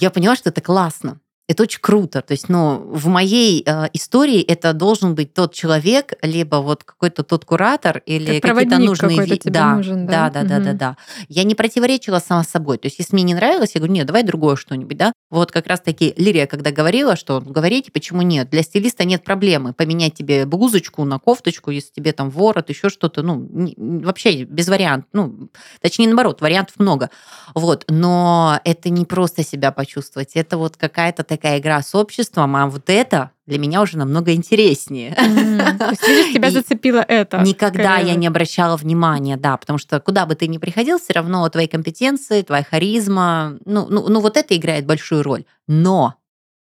[0.00, 1.20] Я поняла, что это классно.
[1.48, 2.20] Это очень круто.
[2.20, 7.22] То есть, ну, в моей э, истории это должен быть тот человек, либо вот какой-то
[7.22, 9.50] тот куратор или какие-то нужные виды.
[9.50, 10.64] Да, нужен, да, да, да, угу.
[10.64, 10.96] да, да.
[11.28, 12.76] Я не противоречила сама собой.
[12.76, 15.14] То есть, если мне не нравилось, я говорю, нет, давай другое что-нибудь, да.
[15.30, 18.50] Вот как раз-таки Лирия, когда говорила, что говорите, почему нет.
[18.50, 23.22] Для стилиста нет проблемы поменять тебе блузочку на кофточку, если тебе там ворот, еще что-то,
[23.22, 25.08] ну, не, вообще без вариантов.
[25.14, 25.48] Ну,
[25.80, 27.08] точнее, наоборот, вариантов много.
[27.54, 32.66] Вот, но это не просто себя почувствовать, это вот какая-то такая игра с обществом, а
[32.66, 35.12] вот это для меня уже намного интереснее.
[35.12, 35.78] Mm-hmm.
[35.78, 37.38] То есть, видишь, тебя зацепило это.
[37.38, 41.48] Никогда я не обращала внимания, да, потому что куда бы ты ни приходил, все равно
[41.48, 45.44] твои компетенции, твоя харизма, ну, ну, ну вот это играет большую роль.
[45.66, 46.14] Но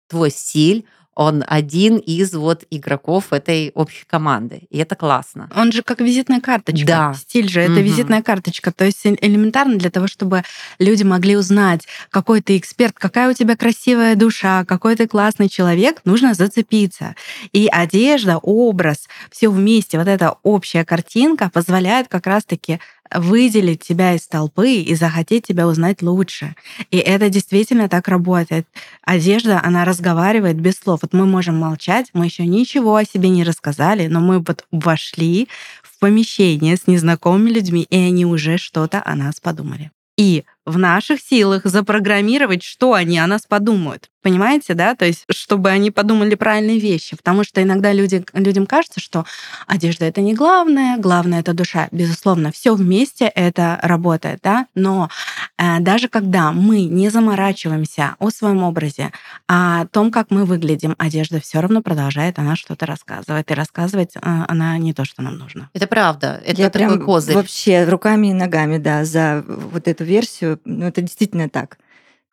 [0.08, 0.86] твой стиль,
[1.18, 4.68] он один из вот игроков этой общей команды.
[4.70, 5.50] И это классно.
[5.56, 6.86] Он же как визитная карточка.
[6.86, 7.14] Да.
[7.16, 7.82] Стиль же это угу.
[7.82, 8.72] визитная карточка.
[8.72, 10.44] То есть элементарно для того, чтобы
[10.78, 16.02] люди могли узнать, какой ты эксперт, какая у тебя красивая душа, какой ты классный человек,
[16.06, 17.16] нужно зацепиться.
[17.52, 22.80] И одежда, образ, все вместе, вот эта общая картинка позволяет как раз-таки
[23.14, 26.56] выделить тебя из толпы и захотеть тебя узнать лучше.
[26.92, 28.68] И это действительно так работает.
[29.04, 31.00] Одежда, она разговаривает без слов.
[31.02, 35.48] Вот мы можем молчать, мы еще ничего о себе не рассказали, но мы вот вошли
[35.84, 39.92] в помещение с незнакомыми людьми, и они уже что-то о нас подумали.
[40.18, 44.10] И в наших силах запрограммировать, что они о нас подумают.
[44.28, 44.94] Понимаете, да?
[44.94, 47.16] То есть, чтобы они подумали правильные вещи.
[47.16, 49.24] Потому что иногда люди, людям кажется, что
[49.68, 51.88] одежда это не главное, главное это душа.
[51.94, 54.68] Безусловно, все вместе это работает, да?
[54.76, 55.10] Но
[55.58, 59.14] э, даже когда мы не заморачиваемся о своем образе,
[59.48, 63.50] о том, как мы выглядим, одежда все равно продолжает она что-то рассказывать.
[63.50, 65.70] И рассказывать э, она не то, что нам нужно.
[65.74, 66.42] Это правда.
[66.44, 67.34] Это Я такой прям козырь.
[67.34, 71.78] вообще руками и ногами, да, за вот эту версию ну, это действительно так.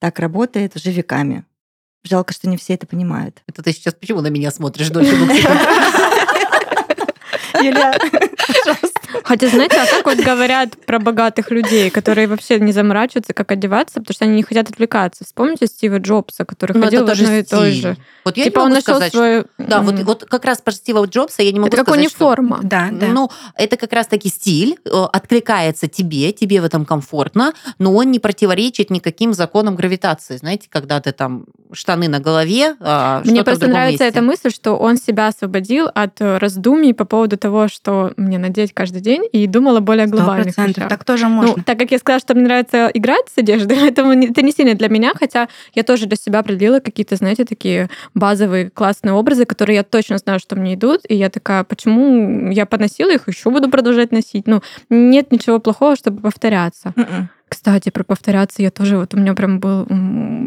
[0.01, 1.45] Так работает уже веками.
[2.05, 3.43] Жалко, что не все это понимают.
[3.49, 5.61] Это ты сейчас почему на меня смотришь дольше двух секунд?
[7.63, 7.99] Юля,
[8.47, 8.94] пожалуйста.
[9.23, 14.01] Хотя, знаете, а как вот говорят про богатых людей, которые вообще не заморачиваются, как одеваться,
[14.01, 15.25] потому что они не хотят отвлекаться.
[15.25, 17.83] Вспомните Стива Джобса, который Ну, ходил это в тоже и той стиль.
[17.83, 17.97] же.
[18.25, 19.45] Вот я типа не он могу нашел сказать, что- свою...
[19.59, 22.25] Да, вот, вот как раз про Стива Джобса я не могу Это как сказать, что...
[22.27, 22.61] униформа.
[22.63, 23.07] Да, да.
[23.07, 28.19] Ну, это как раз-таки стиль, э, откликается тебе, тебе в этом комфортно, но он не
[28.19, 30.37] противоречит никаким законам гравитации.
[30.37, 34.19] Знаете, когда ты там штаны на голове, а Мне просто нравится месте.
[34.19, 38.73] эта мысль, что он себя освободил от э, раздумий по поводу того, что мне надеть
[38.73, 40.89] каждый день, и думал о более вещах.
[40.89, 41.63] Так тоже Ну, можно.
[41.63, 44.75] так как я сказала, что мне нравится играть с одеждой, это, не- это не сильно
[44.75, 49.77] для меня, хотя я тоже для себя определила какие-то, знаете, такие базовые классные образы, которые
[49.77, 53.71] я точно знаю, что мне идут, и я такая, почему я поносила их, еще буду
[53.71, 54.47] продолжать носить?
[54.47, 56.93] Ну, нет ничего плохого, чтобы повторяться.
[56.97, 57.29] Мгм.
[57.47, 59.87] Кстати, про повторяться я тоже, вот у меня прям был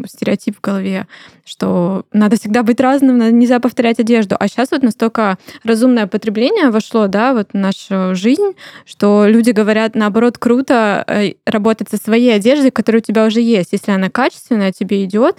[0.06, 1.06] стереотип в голове,
[1.48, 4.36] что надо всегда быть разным, нельзя повторять одежду.
[4.38, 9.94] А сейчас вот настолько разумное потребление вошло, да, вот в нашу жизнь, что люди говорят,
[9.94, 13.72] наоборот, круто э, работать со своей одеждой, которая у тебя уже есть.
[13.72, 15.38] Если она качественная, тебе идет,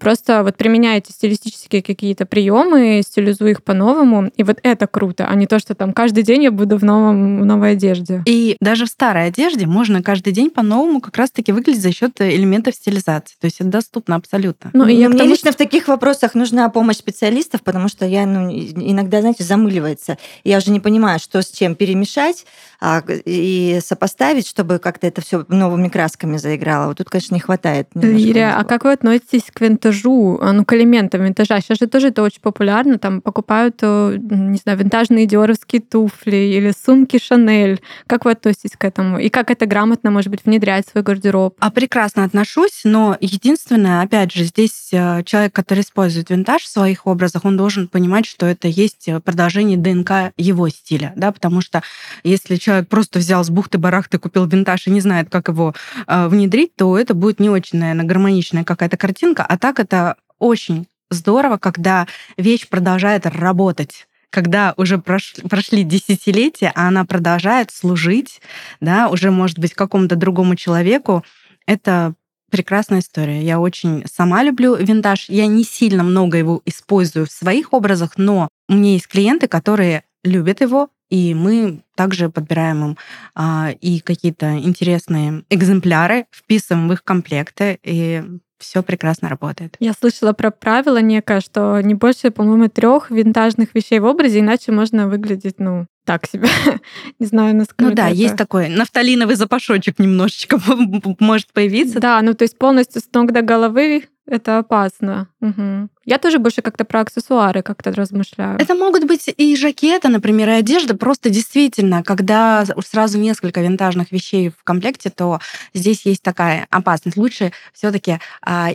[0.00, 5.46] просто вот применяйте стилистические какие-то приемы, стилизуй их по-новому, и вот это круто, а не
[5.46, 8.22] то, что там каждый день я буду в, новом, в новой одежде.
[8.26, 12.74] И даже в старой одежде можно каждый день по-новому как раз-таки выглядеть за счет элементов
[12.74, 13.36] стилизации.
[13.40, 14.70] То есть это доступно абсолютно.
[14.72, 18.04] Ну, и я Ну, мне тому, лично в таких вопросах нужна помощь специалистов, потому что
[18.04, 20.18] я ну, иногда, знаете, замыливается.
[20.44, 22.46] Я уже не понимаю, что с чем перемешать
[22.80, 26.88] а, и сопоставить, чтобы как-то это все новыми красками заиграло.
[26.88, 27.88] Вот тут, конечно, не хватает.
[27.94, 31.60] Лирия, а как вы относитесь к винтажу, а, ну, к элементам винтажа?
[31.60, 36.72] Сейчас же тоже это очень популярно, там покупают, э, не знаю, винтажные диоровские туфли или
[36.84, 37.80] сумки Шанель.
[38.06, 39.18] Как вы относитесь к этому?
[39.18, 41.54] И как это грамотно, может быть, внедрять в свой гардероб?
[41.60, 47.06] А прекрасно отношусь, но единственное, опять же, здесь э, человек, который использует винтаж в своих
[47.06, 51.82] образах, он должен понимать, что это есть э, продолжение ДНК его стиля, да, потому что
[52.24, 55.74] если человек просто взял с бухты-барахты, купил винтаж и не знает, как его
[56.06, 60.86] э, внедрить, то это будет не очень, наверное, гармоничная какая-то картинка, а так это очень
[61.10, 62.06] здорово, когда
[62.38, 68.42] вещь продолжает работать когда уже прош- прошли десятилетия, а она продолжает служить,
[68.80, 71.24] да, уже, может быть, какому-то другому человеку,
[71.66, 72.14] это
[72.50, 73.42] прекрасная история.
[73.42, 75.28] Я очень сама люблю винтаж.
[75.28, 80.04] Я не сильно много его использую в своих образах, но у меня есть клиенты, которые
[80.24, 82.98] любят его, и мы также подбираем им
[83.34, 88.22] а, и какие-то интересные экземпляры, вписываем в их комплекты, и
[88.58, 89.76] все прекрасно работает.
[89.80, 94.72] Я слышала про правило некое, что не больше, по-моему, трех винтажных вещей в образе, иначе
[94.72, 96.48] можно выглядеть, ну, так себе.
[97.18, 100.60] не знаю, насколько Ну да, это- есть такой нафталиновый запашочек немножечко
[101.20, 102.00] может появиться.
[102.00, 105.28] Да, ну то есть полностью с ног до головы это опасно.
[105.46, 105.90] Мгм.
[106.04, 108.58] Я тоже больше как-то про аксессуары как-то размышляю.
[108.58, 110.96] Это могут быть и жакеты, например, и одежда.
[110.96, 115.40] Просто действительно, когда сразу несколько винтажных вещей в комплекте, то
[115.72, 117.16] здесь есть такая опасность.
[117.16, 118.18] Лучше все-таки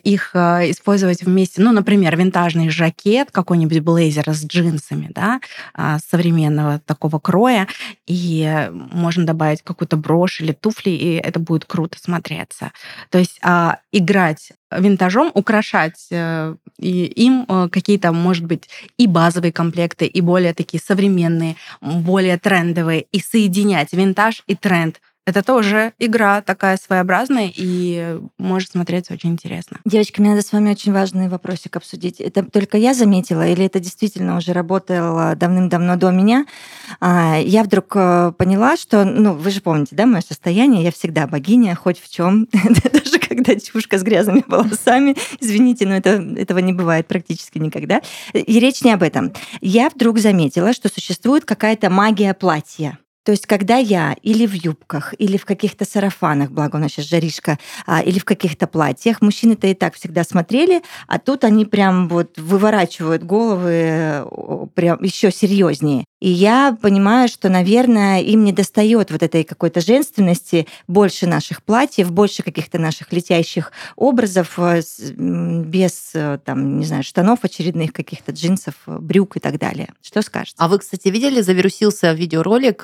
[0.03, 1.62] их а, использовать вместе.
[1.62, 5.41] Ну, например, винтажный жакет, какой-нибудь блейзер с джинсами, да,
[5.73, 7.67] а, современного такого кроя,
[8.07, 12.71] и можно добавить какую-то брошь или туфли, и это будет круто смотреться.
[13.10, 19.52] То есть а, играть винтажом, украшать э, и им э, какие-то, может быть, и базовые
[19.52, 25.00] комплекты, и более такие современные, более трендовые, и соединять винтаж и тренд.
[25.27, 29.77] Это тоже игра такая своеобразная и может смотреться очень интересно.
[29.86, 32.19] Девочки, мне надо с вами очень важный вопросик обсудить.
[32.19, 36.47] Это только я заметила, или это действительно уже работало давным-давно до меня?
[36.99, 41.27] А, Я вдруг э, поняла, что, ну, вы же помните, да, мое состояние, я всегда
[41.27, 42.47] богиня, хоть в чем,
[42.91, 48.01] даже когда чушка с грязными волосами, извините, но это, этого не бывает практически никогда.
[48.34, 49.34] И речь не об этом.
[49.62, 52.97] Я вдруг заметила, что существует какая-то магия платья.
[53.23, 57.05] То есть, когда я или в юбках, или в каких-то сарафанах, благо у нас сейчас
[57.05, 62.07] жаришка, а, или в каких-то платьях, мужчины-то и так всегда смотрели, а тут они прям
[62.10, 64.27] вот выворачивают головы
[64.73, 66.05] прям еще серьезнее.
[66.21, 72.12] И я понимаю, что, наверное, им не достает вот этой какой-то женственности, больше наших платьев,
[72.12, 74.81] больше каких-то наших летящих образов, э,
[75.17, 79.89] без, э, там, не знаю, штанов очередных, каких-то джинсов, э, брюк и так далее.
[80.03, 80.57] Что скажете?
[80.60, 82.84] А вы, кстати, видели, завирусился видеоролик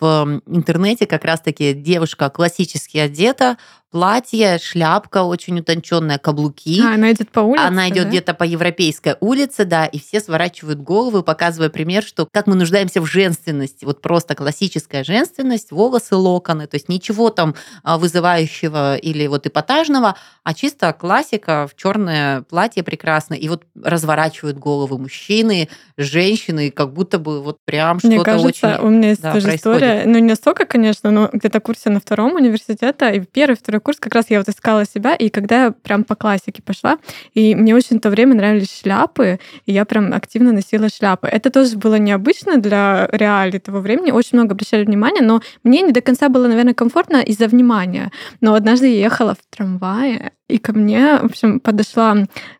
[0.00, 3.56] в интернете, как раз-таки девушка классически одета,
[3.94, 6.82] платье, шляпка очень утонченная, каблуки.
[6.82, 7.62] А, она идет по улице.
[7.62, 8.08] Она идет да?
[8.08, 13.00] где-то по европейской улице, да, и все сворачивают головы, показывая пример, что как мы нуждаемся
[13.00, 13.84] в женственности.
[13.84, 17.54] Вот просто классическая женственность, волосы, локоны, то есть ничего там
[17.84, 23.34] а, вызывающего или вот эпатажного, а чисто классика в черное платье прекрасно.
[23.34, 28.86] И вот разворачивают головы мужчины, женщины, как будто бы вот прям Мне что-то кажется, очень...
[28.86, 29.82] у меня есть да, тоже происходит.
[29.82, 33.98] история, ну не настолько, конечно, но где-то курсе на втором университета, и первый, второй курс
[34.00, 36.98] как раз я вот искала себя, и когда я прям по классике пошла,
[37.34, 41.28] и мне очень в то время нравились шляпы, и я прям активно носила шляпы.
[41.28, 45.92] Это тоже было необычно для реалий того времени, очень много обращали внимание, но мне не
[45.92, 48.10] до конца было, наверное, комфортно из-за внимания.
[48.40, 52.16] Но однажды я ехала в трамвае, и ко мне, в общем, подошла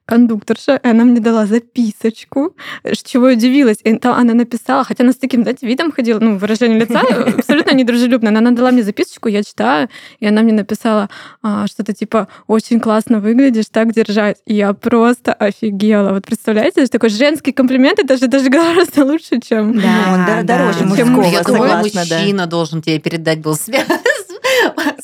[0.07, 3.79] кондукторша, и она мне дала записочку, с чего я удивилась.
[3.85, 7.01] И там она написала, хотя она с таким, знаете, видом ходила, ну, выражение лица
[7.39, 9.89] абсолютно недружелюбно, но она дала мне записочку, я читаю,
[10.21, 11.09] и она мне написала
[11.43, 14.39] а, что-то типа «очень классно выглядишь, так держать».
[14.47, 16.13] И я просто офигела.
[16.13, 19.79] Вот представляете, это такой женский комплимент, это же даже гораздо лучше, чем...
[19.81, 20.87] Да, он дор- дороже да.
[20.87, 22.17] мужского, Чем Я думаю, согласна, да.
[22.17, 23.87] мужчина должен тебе передать был связь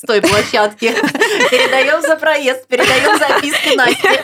[0.01, 0.86] с той площадки.
[1.51, 4.22] Передаем за проезд, передаем записки Насте.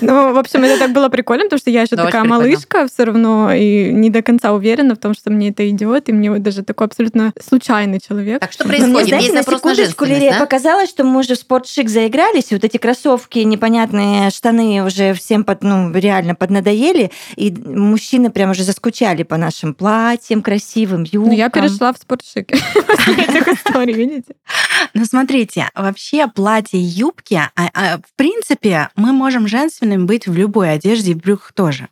[0.00, 3.52] Ну, в общем, это так было прикольно, потому что я еще такая малышка все равно
[3.52, 6.62] и не до конца уверена в том, что мне это идет, и мне вот даже
[6.62, 8.40] такой абсолютно случайный человек.
[8.40, 9.08] Так что происходит?
[9.08, 10.40] знаете, на секундочку, Лирия, да?
[10.40, 15.44] показалось, что мы уже в спортшик заигрались, и вот эти кроссовки, непонятные штаны уже всем
[15.44, 21.32] под, ну, реально поднадоели, и мужчины прям уже заскучали по нашим платьям красивым, юбкам.
[21.32, 22.52] Ну, я перешла в спортшик
[23.66, 24.34] историй, видите?
[24.94, 30.36] Ну, смотрите, вообще платье и юбки, а- а, в принципе, мы можем женственными быть в
[30.36, 31.88] любой одежде и брюках тоже.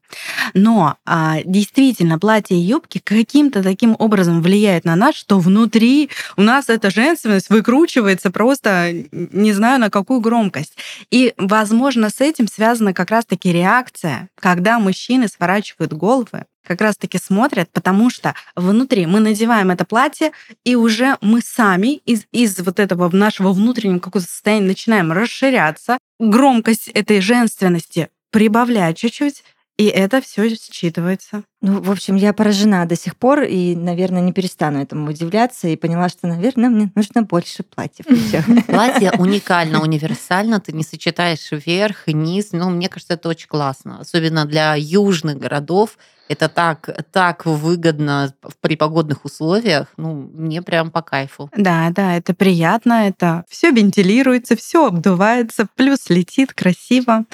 [0.52, 6.42] Но а, действительно, платье и юбки каким-то таким образом влияют на нас, что внутри у
[6.42, 10.76] нас эта женственность выкручивается просто не знаю на какую громкость.
[11.10, 17.70] И, возможно, с этим связана как раз-таки реакция, когда мужчины сворачивают головы, как раз-таки смотрят,
[17.70, 20.32] потому что внутри мы надеваем это платье,
[20.64, 26.88] и уже мы сами из, из вот этого нашего внутреннего какого-то состояния начинаем расширяться, громкость
[26.88, 29.44] этой женственности прибавляет чуть-чуть,
[29.76, 31.42] и это все считывается.
[31.60, 35.76] Ну, в общем, я поражена до сих пор и, наверное, не перестану этому удивляться и
[35.76, 38.06] поняла, что, наверное, мне нужно больше платьев.
[38.66, 42.50] Платье уникально, универсально, ты не сочетаешь вверх и низ.
[42.52, 43.98] Ну, мне кажется, это очень классно.
[44.00, 45.98] Особенно для южных городов.
[46.28, 49.88] Это так, так выгодно при погодных условиях.
[49.96, 51.50] Ну, мне прям по кайфу.
[51.56, 57.24] Да, да, это приятно, это все вентилируется, все обдувается, плюс летит красиво.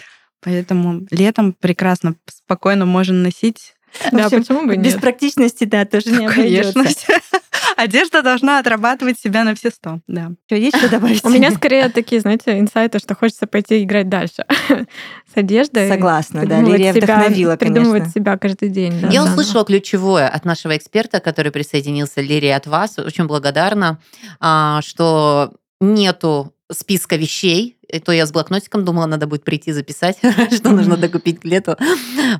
[0.43, 3.75] Поэтому летом прекрасно, спокойно можно носить.
[3.93, 5.01] В Да, общем, почему бы Без нет?
[5.01, 6.81] практичности, да, тоже не Конечно.
[6.83, 7.07] обойдется.
[7.77, 10.01] Одежда должна отрабатывать себя на все сто.
[10.07, 10.31] Да.
[10.47, 11.25] Что, есть что добавить?
[11.25, 15.89] У меня скорее такие, знаете, инсайты, что хочется пойти играть дальше с одеждой.
[15.89, 18.21] Согласна, да, Лирия себя- вдохновила, Придумывать конечно.
[18.21, 19.01] себя каждый день.
[19.01, 19.41] да, Я заново.
[19.41, 22.99] услышала ключевое от нашего эксперта, который присоединился, Лирия, от вас.
[22.99, 23.99] Очень благодарна,
[24.41, 27.77] а, что нету списка вещей.
[27.93, 30.19] И то я с блокнотиком думала, надо будет прийти записать,
[30.55, 31.77] что нужно докупить к лету.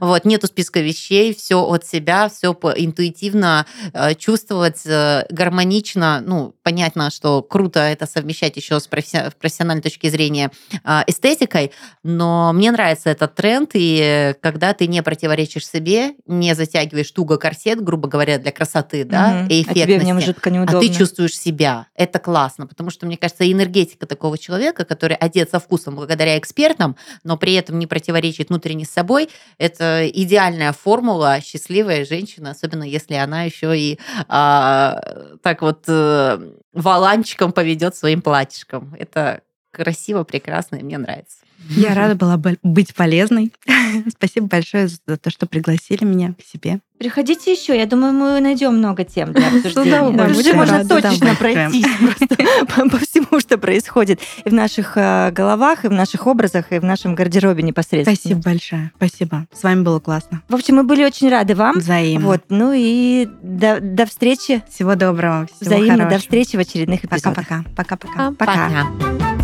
[0.01, 6.23] Вот, нету списка вещей, все от себя, все интуитивно э, чувствовать, э, гармонично.
[6.25, 10.51] Ну, понятно, что круто это совмещать еще с професси- профессиональной точки зрения
[10.85, 11.73] э, эстетикой,
[12.03, 17.83] но мне нравится этот тренд, и когда ты не противоречишь себе, не затягиваешь туго корсет,
[17.83, 20.81] грубо говоря, для красоты, да, и А тебе в нем эффектности, жутко а неудобно.
[20.81, 21.87] ты чувствуешь себя.
[21.95, 26.97] Это классно, потому что, мне кажется, энергетика такого человека, который одет со вкусом благодаря экспертам,
[27.25, 29.29] но при этом не противоречит внутренне с собой,
[29.59, 35.01] это идеальная формула счастливой женщины, особенно если она еще и а,
[35.43, 36.39] так вот э,
[36.73, 38.95] валанчиком поведет своим платьишком.
[38.99, 41.39] Это красиво, прекрасно, и мне нравится.
[41.69, 43.53] Я рада была бы быть полезной.
[44.09, 46.81] Спасибо большое за то, что пригласили меня к себе.
[46.99, 50.03] Приходите еще, я думаю, мы найдем много тем для обсуждения.
[50.03, 51.35] Уже можно большое.
[51.35, 56.73] пройтись просто по, всему, что происходит и в наших э, головах, и в наших образах,
[56.73, 58.17] и в нашем гардеробе непосредственно.
[58.17, 58.93] Спасибо большое.
[58.97, 59.47] Спасибо.
[59.51, 60.43] С вами было классно.
[60.51, 61.79] В общем, мы были очень рады вам.
[61.79, 62.27] Взаимно.
[62.27, 64.63] Вот, ну и до, до встречи.
[64.71, 65.47] Всего доброго.
[65.47, 67.49] Всего Взаимно до встречи в очередных эпизодах.
[67.49, 67.65] Пока-пока.
[67.75, 68.33] Пока-пока.
[68.33, 68.69] Пока.
[68.69, 69.40] Пока.